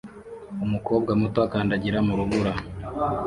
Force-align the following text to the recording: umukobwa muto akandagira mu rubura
umukobwa 0.65 1.11
muto 1.21 1.39
akandagira 1.47 1.97
mu 2.07 2.13
rubura 2.19 2.53